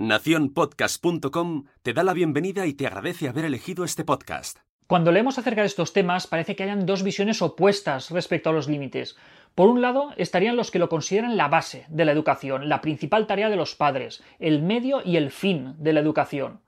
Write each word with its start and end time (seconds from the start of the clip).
Naciónpodcast.com 0.00 1.64
te 1.82 1.92
da 1.92 2.02
la 2.02 2.14
bienvenida 2.14 2.66
y 2.66 2.72
te 2.72 2.86
agradece 2.86 3.28
haber 3.28 3.44
elegido 3.44 3.84
este 3.84 4.02
podcast. 4.02 4.60
Cuando 4.86 5.12
leemos 5.12 5.38
acerca 5.38 5.60
de 5.60 5.66
estos 5.66 5.92
temas 5.92 6.26
parece 6.26 6.56
que 6.56 6.62
hayan 6.62 6.86
dos 6.86 7.02
visiones 7.02 7.42
opuestas 7.42 8.10
respecto 8.10 8.48
a 8.48 8.54
los 8.54 8.66
límites. 8.66 9.18
Por 9.54 9.68
un 9.68 9.82
lado 9.82 10.14
estarían 10.16 10.56
los 10.56 10.70
que 10.70 10.78
lo 10.78 10.88
consideran 10.88 11.36
la 11.36 11.48
base 11.48 11.84
de 11.90 12.06
la 12.06 12.12
educación, 12.12 12.70
la 12.70 12.80
principal 12.80 13.26
tarea 13.26 13.50
de 13.50 13.56
los 13.56 13.74
padres, 13.74 14.24
el 14.38 14.62
medio 14.62 15.02
y 15.04 15.18
el 15.18 15.30
fin 15.30 15.74
de 15.76 15.92
la 15.92 16.00
educación. 16.00 16.60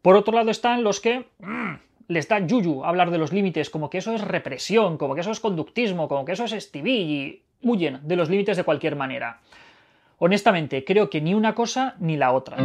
Por 0.00 0.16
otro 0.16 0.34
lado 0.34 0.50
están 0.50 0.82
los 0.82 1.00
que 1.00 1.26
mmm, 1.38 1.74
les 2.08 2.28
da 2.28 2.38
yuyu 2.38 2.86
hablar 2.86 3.10
de 3.10 3.18
los 3.18 3.30
límites, 3.30 3.68
como 3.68 3.90
que 3.90 3.98
eso 3.98 4.14
es 4.14 4.22
represión, 4.22 4.96
como 4.96 5.14
que 5.14 5.20
eso 5.20 5.32
es 5.32 5.40
conductismo, 5.40 6.08
como 6.08 6.24
que 6.24 6.32
eso 6.32 6.44
es 6.44 6.52
estibil 6.54 7.10
y 7.10 7.42
huyen 7.60 8.00
de 8.04 8.16
los 8.16 8.30
límites 8.30 8.56
de 8.56 8.64
cualquier 8.64 8.96
manera. 8.96 9.42
Honestamente, 10.22 10.84
creo 10.84 11.08
que 11.08 11.22
ni 11.22 11.32
una 11.32 11.54
cosa 11.54 11.96
ni 11.98 12.18
la 12.18 12.32
otra. 12.32 12.58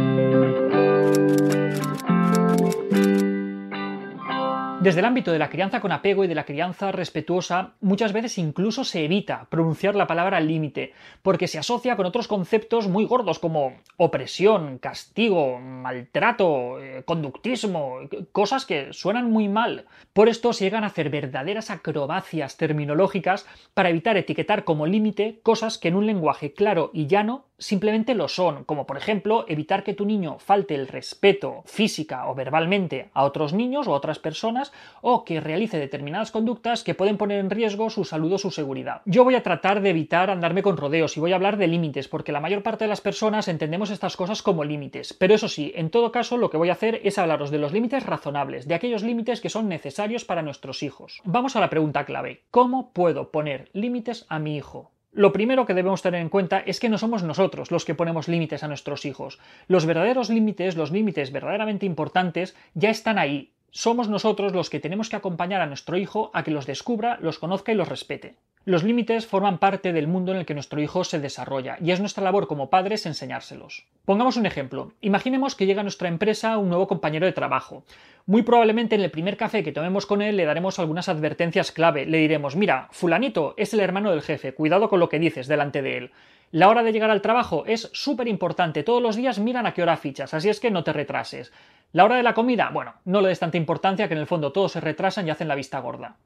Desde 4.86 5.00
el 5.00 5.06
ámbito 5.06 5.32
de 5.32 5.40
la 5.40 5.50
crianza 5.50 5.80
con 5.80 5.90
apego 5.90 6.22
y 6.22 6.28
de 6.28 6.36
la 6.36 6.44
crianza 6.44 6.92
respetuosa, 6.92 7.72
muchas 7.80 8.12
veces 8.12 8.38
incluso 8.38 8.84
se 8.84 9.04
evita 9.04 9.48
pronunciar 9.50 9.96
la 9.96 10.06
palabra 10.06 10.38
límite, 10.38 10.92
porque 11.22 11.48
se 11.48 11.58
asocia 11.58 11.96
con 11.96 12.06
otros 12.06 12.28
conceptos 12.28 12.86
muy 12.86 13.04
gordos 13.04 13.40
como 13.40 13.72
opresión, 13.96 14.78
castigo, 14.78 15.58
maltrato, 15.58 16.78
eh, 16.78 17.02
conductismo, 17.04 17.98
cosas 18.30 18.64
que 18.64 18.92
suenan 18.92 19.28
muy 19.28 19.48
mal. 19.48 19.86
Por 20.12 20.28
esto 20.28 20.52
se 20.52 20.62
llegan 20.62 20.84
a 20.84 20.88
hacer 20.88 21.10
verdaderas 21.10 21.70
acrobacias 21.70 22.56
terminológicas 22.56 23.44
para 23.74 23.88
evitar 23.88 24.16
etiquetar 24.16 24.62
como 24.62 24.86
límite 24.86 25.40
cosas 25.42 25.78
que 25.78 25.88
en 25.88 25.96
un 25.96 26.06
lenguaje 26.06 26.52
claro 26.52 26.92
y 26.94 27.08
llano 27.08 27.46
simplemente 27.58 28.14
lo 28.14 28.28
son, 28.28 28.64
como 28.64 28.86
por 28.86 28.96
ejemplo 28.96 29.44
evitar 29.48 29.84
que 29.84 29.94
tu 29.94 30.04
niño 30.04 30.38
falte 30.38 30.74
el 30.74 30.88
respeto 30.88 31.62
física 31.64 32.28
o 32.28 32.34
verbalmente 32.34 33.10
a 33.14 33.24
otros 33.24 33.52
niños 33.52 33.88
o 33.88 33.94
a 33.94 33.96
otras 33.96 34.18
personas 34.18 34.72
o 35.00 35.24
que 35.24 35.40
realice 35.40 35.78
determinadas 35.78 36.30
conductas 36.30 36.84
que 36.84 36.94
pueden 36.94 37.16
poner 37.16 37.38
en 37.38 37.50
riesgo 37.50 37.90
su 37.90 38.04
salud 38.04 38.32
o 38.32 38.38
su 38.38 38.50
seguridad. 38.50 39.02
Yo 39.04 39.24
voy 39.24 39.34
a 39.34 39.42
tratar 39.42 39.80
de 39.80 39.90
evitar 39.90 40.30
andarme 40.30 40.62
con 40.62 40.76
rodeos 40.76 41.16
y 41.16 41.20
voy 41.20 41.32
a 41.32 41.36
hablar 41.36 41.56
de 41.56 41.66
límites 41.66 42.08
porque 42.08 42.32
la 42.32 42.40
mayor 42.40 42.62
parte 42.62 42.84
de 42.84 42.88
las 42.88 43.00
personas 43.00 43.48
entendemos 43.48 43.90
estas 43.90 44.16
cosas 44.16 44.42
como 44.42 44.64
límites, 44.64 45.12
pero 45.12 45.34
eso 45.34 45.48
sí, 45.48 45.72
en 45.76 45.90
todo 45.90 46.12
caso 46.12 46.36
lo 46.36 46.50
que 46.50 46.56
voy 46.56 46.68
a 46.68 46.72
hacer 46.72 47.00
es 47.04 47.18
hablaros 47.18 47.50
de 47.50 47.58
los 47.58 47.72
límites 47.72 48.04
razonables, 48.04 48.68
de 48.68 48.74
aquellos 48.74 49.02
límites 49.02 49.40
que 49.40 49.50
son 49.50 49.68
necesarios 49.68 50.24
para 50.24 50.42
nuestros 50.42 50.82
hijos. 50.82 51.20
Vamos 51.24 51.56
a 51.56 51.60
la 51.60 51.70
pregunta 51.70 52.04
clave, 52.04 52.44
¿cómo 52.50 52.92
puedo 52.92 53.30
poner 53.30 53.68
límites 53.72 54.26
a 54.28 54.38
mi 54.38 54.56
hijo? 54.56 54.95
Lo 55.16 55.32
primero 55.32 55.64
que 55.64 55.72
debemos 55.72 56.02
tener 56.02 56.20
en 56.20 56.28
cuenta 56.28 56.58
es 56.58 56.78
que 56.78 56.90
no 56.90 56.98
somos 56.98 57.22
nosotros 57.22 57.70
los 57.70 57.86
que 57.86 57.94
ponemos 57.94 58.28
límites 58.28 58.62
a 58.62 58.68
nuestros 58.68 59.06
hijos. 59.06 59.38
Los 59.66 59.86
verdaderos 59.86 60.28
límites, 60.28 60.76
los 60.76 60.90
límites 60.90 61.32
verdaderamente 61.32 61.86
importantes, 61.86 62.54
ya 62.74 62.90
están 62.90 63.16
ahí. 63.16 63.54
Somos 63.70 64.10
nosotros 64.10 64.52
los 64.52 64.68
que 64.68 64.78
tenemos 64.78 65.08
que 65.08 65.16
acompañar 65.16 65.62
a 65.62 65.66
nuestro 65.66 65.96
hijo 65.96 66.30
a 66.34 66.44
que 66.44 66.50
los 66.50 66.66
descubra, 66.66 67.16
los 67.22 67.38
conozca 67.38 67.72
y 67.72 67.76
los 67.76 67.88
respete. 67.88 68.36
Los 68.66 68.82
límites 68.82 69.28
forman 69.28 69.58
parte 69.58 69.92
del 69.92 70.08
mundo 70.08 70.32
en 70.32 70.38
el 70.38 70.44
que 70.44 70.52
nuestro 70.52 70.80
hijo 70.80 71.04
se 71.04 71.20
desarrolla 71.20 71.78
y 71.80 71.92
es 71.92 72.00
nuestra 72.00 72.24
labor 72.24 72.48
como 72.48 72.68
padres 72.68 73.06
enseñárselos. 73.06 73.86
Pongamos 74.04 74.36
un 74.36 74.44
ejemplo. 74.44 74.90
Imaginemos 75.00 75.54
que 75.54 75.66
llega 75.66 75.82
a 75.82 75.84
nuestra 75.84 76.08
empresa 76.08 76.58
un 76.58 76.68
nuevo 76.68 76.88
compañero 76.88 77.26
de 77.26 77.32
trabajo. 77.32 77.84
Muy 78.26 78.42
probablemente 78.42 78.96
en 78.96 79.02
el 79.02 79.12
primer 79.12 79.36
café 79.36 79.62
que 79.62 79.70
tomemos 79.70 80.04
con 80.04 80.20
él 80.20 80.36
le 80.36 80.46
daremos 80.46 80.80
algunas 80.80 81.08
advertencias 81.08 81.70
clave. 81.70 82.06
Le 82.06 82.18
diremos, 82.18 82.56
mira, 82.56 82.88
fulanito 82.90 83.54
es 83.56 83.72
el 83.72 83.78
hermano 83.78 84.10
del 84.10 84.22
jefe, 84.22 84.52
cuidado 84.52 84.88
con 84.88 84.98
lo 84.98 85.08
que 85.08 85.20
dices 85.20 85.46
delante 85.46 85.80
de 85.80 85.98
él. 85.98 86.10
La 86.50 86.68
hora 86.68 86.82
de 86.82 86.90
llegar 86.90 87.12
al 87.12 87.22
trabajo 87.22 87.62
es 87.68 87.88
súper 87.92 88.26
importante. 88.26 88.82
Todos 88.82 89.00
los 89.00 89.14
días 89.14 89.38
miran 89.38 89.66
a 89.66 89.74
qué 89.74 89.82
hora 89.84 89.96
fichas, 89.96 90.34
así 90.34 90.48
es 90.48 90.58
que 90.58 90.72
no 90.72 90.82
te 90.82 90.92
retrases. 90.92 91.52
La 91.92 92.04
hora 92.04 92.16
de 92.16 92.24
la 92.24 92.34
comida, 92.34 92.70
bueno, 92.72 92.94
no 93.04 93.20
le 93.20 93.28
des 93.28 93.38
tanta 93.38 93.58
importancia 93.58 94.08
que 94.08 94.14
en 94.14 94.20
el 94.20 94.26
fondo 94.26 94.50
todos 94.50 94.72
se 94.72 94.80
retrasan 94.80 95.28
y 95.28 95.30
hacen 95.30 95.46
la 95.46 95.54
vista 95.54 95.78
gorda. 95.78 96.16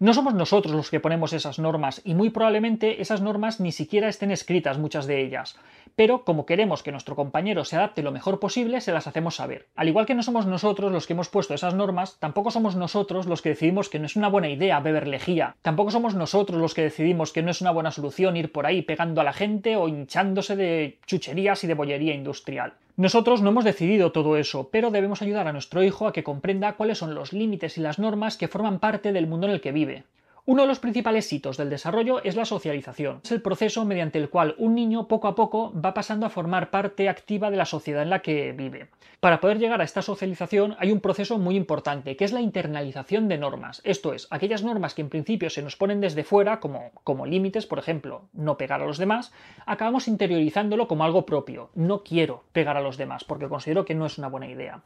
No 0.00 0.14
somos 0.14 0.32
nosotros 0.32 0.74
los 0.74 0.88
que 0.88 0.98
ponemos 0.98 1.34
esas 1.34 1.58
normas 1.58 2.00
y 2.06 2.14
muy 2.14 2.30
probablemente 2.30 3.02
esas 3.02 3.20
normas 3.20 3.60
ni 3.60 3.70
siquiera 3.70 4.08
estén 4.08 4.30
escritas 4.30 4.78
muchas 4.78 5.06
de 5.06 5.20
ellas, 5.20 5.56
pero 6.00 6.24
como 6.24 6.46
queremos 6.46 6.82
que 6.82 6.92
nuestro 6.92 7.14
compañero 7.14 7.62
se 7.66 7.76
adapte 7.76 8.02
lo 8.02 8.10
mejor 8.10 8.40
posible, 8.40 8.80
se 8.80 8.90
las 8.90 9.06
hacemos 9.06 9.34
saber. 9.34 9.66
Al 9.76 9.86
igual 9.86 10.06
que 10.06 10.14
no 10.14 10.22
somos 10.22 10.46
nosotros 10.46 10.90
los 10.90 11.06
que 11.06 11.12
hemos 11.12 11.28
puesto 11.28 11.52
esas 11.52 11.74
normas, 11.74 12.16
tampoco 12.18 12.50
somos 12.50 12.74
nosotros 12.74 13.26
los 13.26 13.42
que 13.42 13.50
decidimos 13.50 13.90
que 13.90 13.98
no 13.98 14.06
es 14.06 14.16
una 14.16 14.28
buena 14.28 14.48
idea 14.48 14.80
beber 14.80 15.06
lejía, 15.06 15.56
tampoco 15.60 15.90
somos 15.90 16.14
nosotros 16.14 16.58
los 16.58 16.72
que 16.72 16.84
decidimos 16.84 17.34
que 17.34 17.42
no 17.42 17.50
es 17.50 17.60
una 17.60 17.70
buena 17.70 17.90
solución 17.90 18.38
ir 18.38 18.50
por 18.50 18.64
ahí 18.64 18.80
pegando 18.80 19.20
a 19.20 19.24
la 19.24 19.34
gente 19.34 19.76
o 19.76 19.88
hinchándose 19.88 20.56
de 20.56 20.98
chucherías 21.04 21.64
y 21.64 21.66
de 21.66 21.74
bollería 21.74 22.14
industrial. 22.14 22.72
Nosotros 22.96 23.42
no 23.42 23.50
hemos 23.50 23.66
decidido 23.66 24.10
todo 24.10 24.38
eso, 24.38 24.70
pero 24.72 24.90
debemos 24.90 25.20
ayudar 25.20 25.48
a 25.48 25.52
nuestro 25.52 25.82
hijo 25.82 26.06
a 26.06 26.14
que 26.14 26.24
comprenda 26.24 26.76
cuáles 26.76 26.96
son 26.96 27.14
los 27.14 27.34
límites 27.34 27.76
y 27.76 27.82
las 27.82 27.98
normas 27.98 28.38
que 28.38 28.48
forman 28.48 28.78
parte 28.78 29.12
del 29.12 29.26
mundo 29.26 29.48
en 29.48 29.52
el 29.52 29.60
que 29.60 29.72
vive. 29.72 30.04
Uno 30.46 30.62
de 30.62 30.68
los 30.68 30.80
principales 30.80 31.30
hitos 31.32 31.58
del 31.58 31.68
desarrollo 31.68 32.22
es 32.22 32.34
la 32.34 32.46
socialización. 32.46 33.20
Es 33.22 33.32
el 33.32 33.42
proceso 33.42 33.84
mediante 33.84 34.18
el 34.18 34.30
cual 34.30 34.54
un 34.58 34.74
niño 34.74 35.06
poco 35.06 35.28
a 35.28 35.34
poco 35.34 35.72
va 35.78 35.92
pasando 35.92 36.24
a 36.24 36.30
formar 36.30 36.70
parte 36.70 37.08
activa 37.08 37.50
de 37.50 37.58
la 37.58 37.66
sociedad 37.66 38.02
en 38.02 38.10
la 38.10 38.22
que 38.22 38.52
vive. 38.52 38.88
Para 39.20 39.40
poder 39.40 39.58
llegar 39.58 39.82
a 39.82 39.84
esta 39.84 40.00
socialización 40.00 40.76
hay 40.78 40.92
un 40.92 41.00
proceso 41.00 41.38
muy 41.38 41.56
importante, 41.56 42.16
que 42.16 42.24
es 42.24 42.32
la 42.32 42.40
internalización 42.40 43.28
de 43.28 43.36
normas. 43.36 43.82
Esto 43.84 44.14
es, 44.14 44.28
aquellas 44.30 44.64
normas 44.64 44.94
que 44.94 45.02
en 45.02 45.10
principio 45.10 45.50
se 45.50 45.62
nos 45.62 45.76
ponen 45.76 46.00
desde 46.00 46.24
fuera, 46.24 46.58
como, 46.58 46.90
como 47.04 47.26
límites, 47.26 47.66
por 47.66 47.78
ejemplo, 47.78 48.22
no 48.32 48.56
pegar 48.56 48.80
a 48.80 48.86
los 48.86 48.96
demás, 48.96 49.32
acabamos 49.66 50.08
interiorizándolo 50.08 50.88
como 50.88 51.04
algo 51.04 51.26
propio. 51.26 51.68
No 51.74 52.02
quiero 52.02 52.44
pegar 52.52 52.78
a 52.78 52.82
los 52.82 52.96
demás, 52.96 53.24
porque 53.24 53.48
considero 53.48 53.84
que 53.84 53.94
no 53.94 54.06
es 54.06 54.16
una 54.16 54.28
buena 54.28 54.48
idea. 54.48 54.80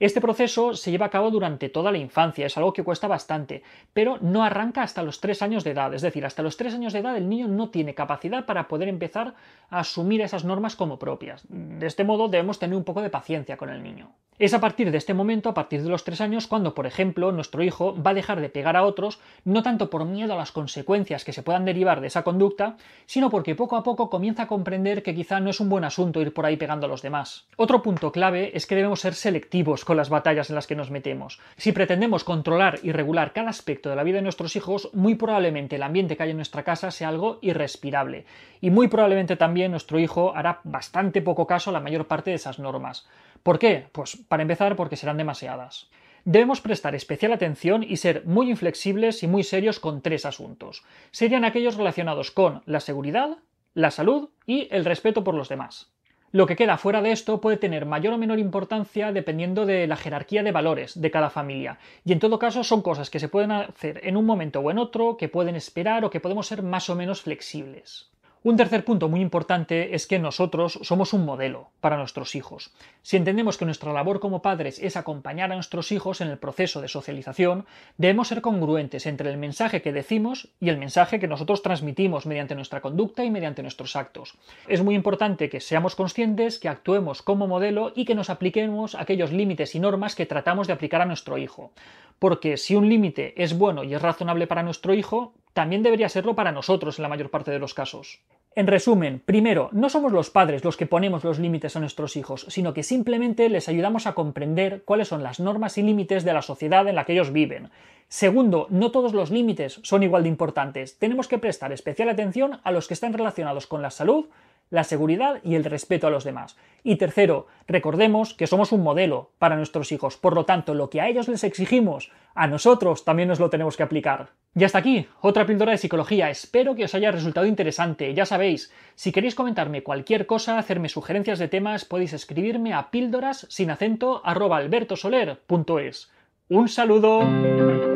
Este 0.00 0.22
proceso 0.22 0.72
se 0.72 0.90
lleva 0.90 1.06
a 1.06 1.10
cabo 1.10 1.30
durante 1.30 1.68
toda 1.68 1.92
la 1.92 1.98
infancia, 1.98 2.46
es 2.46 2.56
algo 2.56 2.72
que 2.72 2.82
cuesta 2.82 3.06
bastante, 3.06 3.62
pero 3.92 4.16
no 4.22 4.42
arranca 4.42 4.82
hasta 4.82 5.02
los 5.02 5.20
3 5.20 5.42
años 5.42 5.62
de 5.62 5.72
edad, 5.72 5.92
es 5.92 6.00
decir, 6.00 6.24
hasta 6.24 6.42
los 6.42 6.56
3 6.56 6.72
años 6.72 6.94
de 6.94 7.00
edad 7.00 7.18
el 7.18 7.28
niño 7.28 7.48
no 7.48 7.68
tiene 7.68 7.94
capacidad 7.94 8.46
para 8.46 8.66
poder 8.66 8.88
empezar 8.88 9.34
a 9.68 9.80
asumir 9.80 10.22
esas 10.22 10.46
normas 10.46 10.74
como 10.74 10.98
propias. 10.98 11.44
De 11.50 11.86
este 11.86 12.04
modo 12.04 12.28
debemos 12.28 12.58
tener 12.58 12.76
un 12.76 12.84
poco 12.84 13.02
de 13.02 13.10
paciencia 13.10 13.58
con 13.58 13.68
el 13.68 13.82
niño. 13.82 14.10
Es 14.40 14.54
a 14.54 14.60
partir 14.60 14.90
de 14.90 14.96
este 14.96 15.12
momento, 15.12 15.50
a 15.50 15.54
partir 15.54 15.82
de 15.82 15.90
los 15.90 16.02
3 16.02 16.22
años, 16.22 16.46
cuando, 16.46 16.74
por 16.74 16.86
ejemplo, 16.86 17.30
nuestro 17.30 17.62
hijo 17.62 17.94
va 18.02 18.12
a 18.12 18.14
dejar 18.14 18.40
de 18.40 18.48
pegar 18.48 18.74
a 18.74 18.84
otros, 18.84 19.20
no 19.44 19.62
tanto 19.62 19.90
por 19.90 20.06
miedo 20.06 20.32
a 20.32 20.36
las 20.38 20.50
consecuencias 20.50 21.26
que 21.26 21.34
se 21.34 21.42
puedan 21.42 21.66
derivar 21.66 22.00
de 22.00 22.06
esa 22.06 22.22
conducta, 22.22 22.78
sino 23.04 23.28
porque 23.28 23.54
poco 23.54 23.76
a 23.76 23.82
poco 23.82 24.08
comienza 24.08 24.44
a 24.44 24.46
comprender 24.46 25.02
que 25.02 25.14
quizá 25.14 25.40
no 25.40 25.50
es 25.50 25.60
un 25.60 25.68
buen 25.68 25.84
asunto 25.84 26.22
ir 26.22 26.32
por 26.32 26.46
ahí 26.46 26.56
pegando 26.56 26.86
a 26.86 26.88
los 26.88 27.02
demás. 27.02 27.48
Otro 27.58 27.82
punto 27.82 28.12
clave 28.12 28.52
es 28.54 28.66
que 28.66 28.76
debemos 28.76 29.00
ser 29.00 29.12
selectivos 29.12 29.84
con 29.84 29.98
las 29.98 30.08
batallas 30.08 30.48
en 30.48 30.56
las 30.56 30.66
que 30.66 30.74
nos 30.74 30.90
metemos. 30.90 31.38
Si 31.58 31.72
pretendemos 31.72 32.24
controlar 32.24 32.78
y 32.82 32.92
regular 32.92 33.34
cada 33.34 33.50
aspecto 33.50 33.90
de 33.90 33.96
la 33.96 34.04
vida 34.04 34.16
de 34.16 34.22
nuestros 34.22 34.56
hijos, 34.56 34.88
muy 34.94 35.16
probablemente 35.16 35.76
el 35.76 35.82
ambiente 35.82 36.16
que 36.16 36.22
hay 36.22 36.30
en 36.30 36.36
nuestra 36.36 36.62
casa 36.62 36.90
sea 36.90 37.10
algo 37.10 37.40
irrespirable. 37.42 38.24
Y 38.62 38.70
muy 38.70 38.88
probablemente 38.88 39.36
también 39.36 39.70
nuestro 39.70 39.98
hijo 39.98 40.34
hará 40.34 40.60
bastante 40.64 41.20
poco 41.20 41.46
caso 41.46 41.68
a 41.68 41.74
la 41.74 41.80
mayor 41.80 42.06
parte 42.06 42.30
de 42.30 42.36
esas 42.36 42.58
normas. 42.58 43.06
¿Por 43.42 43.58
qué? 43.58 43.86
Pues 43.92 44.18
para 44.30 44.42
empezar 44.42 44.76
porque 44.76 44.94
serán 44.96 45.16
demasiadas. 45.16 45.90
Debemos 46.24 46.60
prestar 46.60 46.94
especial 46.94 47.32
atención 47.32 47.82
y 47.82 47.96
ser 47.96 48.24
muy 48.26 48.48
inflexibles 48.48 49.24
y 49.24 49.26
muy 49.26 49.42
serios 49.42 49.80
con 49.80 50.02
tres 50.02 50.24
asuntos. 50.24 50.84
Serían 51.10 51.44
aquellos 51.44 51.76
relacionados 51.76 52.30
con 52.30 52.62
la 52.64 52.78
seguridad, 52.78 53.38
la 53.74 53.90
salud 53.90 54.28
y 54.46 54.68
el 54.70 54.84
respeto 54.84 55.24
por 55.24 55.34
los 55.34 55.48
demás. 55.48 55.90
Lo 56.30 56.46
que 56.46 56.54
queda 56.54 56.78
fuera 56.78 57.02
de 57.02 57.10
esto 57.10 57.40
puede 57.40 57.56
tener 57.56 57.86
mayor 57.86 58.12
o 58.12 58.18
menor 58.18 58.38
importancia 58.38 59.10
dependiendo 59.10 59.66
de 59.66 59.88
la 59.88 59.96
jerarquía 59.96 60.44
de 60.44 60.52
valores 60.52 61.00
de 61.00 61.10
cada 61.10 61.28
familia, 61.28 61.80
y 62.04 62.12
en 62.12 62.20
todo 62.20 62.38
caso 62.38 62.62
son 62.62 62.82
cosas 62.82 63.10
que 63.10 63.18
se 63.18 63.28
pueden 63.28 63.50
hacer 63.50 64.00
en 64.04 64.16
un 64.16 64.26
momento 64.26 64.60
o 64.60 64.70
en 64.70 64.78
otro, 64.78 65.16
que 65.16 65.28
pueden 65.28 65.56
esperar 65.56 66.04
o 66.04 66.10
que 66.10 66.20
podemos 66.20 66.46
ser 66.46 66.62
más 66.62 66.88
o 66.88 66.94
menos 66.94 67.22
flexibles. 67.22 68.09
Un 68.42 68.56
tercer 68.56 68.86
punto 68.86 69.10
muy 69.10 69.20
importante 69.20 69.94
es 69.94 70.06
que 70.06 70.18
nosotros 70.18 70.78
somos 70.80 71.12
un 71.12 71.26
modelo 71.26 71.68
para 71.82 71.98
nuestros 71.98 72.34
hijos. 72.34 72.72
Si 73.02 73.18
entendemos 73.18 73.58
que 73.58 73.66
nuestra 73.66 73.92
labor 73.92 74.18
como 74.18 74.40
padres 74.40 74.78
es 74.78 74.96
acompañar 74.96 75.52
a 75.52 75.56
nuestros 75.56 75.92
hijos 75.92 76.22
en 76.22 76.28
el 76.28 76.38
proceso 76.38 76.80
de 76.80 76.88
socialización, 76.88 77.66
debemos 77.98 78.28
ser 78.28 78.40
congruentes 78.40 79.04
entre 79.04 79.28
el 79.28 79.36
mensaje 79.36 79.82
que 79.82 79.92
decimos 79.92 80.48
y 80.58 80.70
el 80.70 80.78
mensaje 80.78 81.20
que 81.20 81.28
nosotros 81.28 81.60
transmitimos 81.60 82.24
mediante 82.24 82.54
nuestra 82.54 82.80
conducta 82.80 83.24
y 83.24 83.30
mediante 83.30 83.60
nuestros 83.60 83.94
actos. 83.94 84.38
Es 84.66 84.82
muy 84.82 84.94
importante 84.94 85.50
que 85.50 85.60
seamos 85.60 85.94
conscientes, 85.94 86.58
que 86.58 86.70
actuemos 86.70 87.20
como 87.20 87.46
modelo 87.46 87.92
y 87.94 88.06
que 88.06 88.14
nos 88.14 88.30
apliquemos 88.30 88.94
aquellos 88.94 89.32
límites 89.32 89.74
y 89.74 89.80
normas 89.80 90.14
que 90.14 90.24
tratamos 90.24 90.66
de 90.66 90.72
aplicar 90.72 91.02
a 91.02 91.06
nuestro 91.06 91.36
hijo. 91.36 91.72
Porque 92.18 92.56
si 92.56 92.74
un 92.74 92.88
límite 92.88 93.34
es 93.42 93.56
bueno 93.56 93.84
y 93.84 93.92
es 93.92 94.00
razonable 94.00 94.46
para 94.46 94.62
nuestro 94.62 94.94
hijo, 94.94 95.34
también 95.52 95.82
debería 95.82 96.08
serlo 96.08 96.34
para 96.34 96.52
nosotros 96.52 96.98
en 96.98 97.02
la 97.02 97.08
mayor 97.08 97.30
parte 97.30 97.50
de 97.50 97.58
los 97.58 97.74
casos. 97.74 98.20
En 98.56 98.66
resumen, 98.66 99.22
primero, 99.24 99.68
no 99.72 99.88
somos 99.88 100.10
los 100.10 100.28
padres 100.28 100.64
los 100.64 100.76
que 100.76 100.86
ponemos 100.86 101.22
los 101.22 101.38
límites 101.38 101.76
a 101.76 101.80
nuestros 101.80 102.16
hijos, 102.16 102.46
sino 102.48 102.74
que 102.74 102.82
simplemente 102.82 103.48
les 103.48 103.68
ayudamos 103.68 104.08
a 104.08 104.14
comprender 104.14 104.82
cuáles 104.84 105.06
son 105.06 105.22
las 105.22 105.38
normas 105.38 105.78
y 105.78 105.82
límites 105.82 106.24
de 106.24 106.32
la 106.32 106.42
sociedad 106.42 106.88
en 106.88 106.96
la 106.96 107.04
que 107.04 107.12
ellos 107.12 107.32
viven. 107.32 107.70
Segundo, 108.08 108.66
no 108.70 108.90
todos 108.90 109.12
los 109.12 109.30
límites 109.30 109.78
son 109.84 110.02
igual 110.02 110.24
de 110.24 110.30
importantes. 110.30 110.98
Tenemos 110.98 111.28
que 111.28 111.38
prestar 111.38 111.72
especial 111.72 112.08
atención 112.08 112.58
a 112.64 112.72
los 112.72 112.88
que 112.88 112.94
están 112.94 113.12
relacionados 113.12 113.68
con 113.68 113.82
la 113.82 113.90
salud, 113.92 114.26
la 114.70 114.84
seguridad 114.84 115.40
y 115.44 115.56
el 115.56 115.64
respeto 115.64 116.06
a 116.06 116.10
los 116.10 116.24
demás. 116.24 116.56
Y 116.82 116.96
tercero, 116.96 117.46
recordemos 117.66 118.34
que 118.34 118.46
somos 118.46 118.72
un 118.72 118.82
modelo 118.82 119.32
para 119.38 119.56
nuestros 119.56 119.92
hijos, 119.92 120.16
por 120.16 120.34
lo 120.34 120.44
tanto, 120.44 120.74
lo 120.74 120.88
que 120.88 121.00
a 121.00 121.08
ellos 121.08 121.28
les 121.28 121.44
exigimos, 121.44 122.10
a 122.34 122.46
nosotros 122.46 123.04
también 123.04 123.28
nos 123.28 123.40
lo 123.40 123.50
tenemos 123.50 123.76
que 123.76 123.82
aplicar. 123.82 124.30
Y 124.54 124.64
hasta 124.64 124.78
aquí, 124.78 125.06
otra 125.20 125.46
píldora 125.46 125.72
de 125.72 125.78
psicología. 125.78 126.30
Espero 126.30 126.74
que 126.74 126.84
os 126.84 126.94
haya 126.94 127.12
resultado 127.12 127.46
interesante. 127.46 128.14
Ya 128.14 128.26
sabéis, 128.26 128.72
si 128.94 129.12
queréis 129.12 129.34
comentarme 129.34 129.82
cualquier 129.82 130.26
cosa, 130.26 130.58
hacerme 130.58 130.88
sugerencias 130.88 131.38
de 131.38 131.48
temas, 131.48 131.84
podéis 131.84 132.12
escribirme 132.12 132.72
a 132.72 132.90
píldoras 132.90 133.46
sin 133.48 133.70
acento 133.70 134.22
albertosoler.es. 134.24 136.10
Un 136.48 136.68
saludo. 136.68 137.89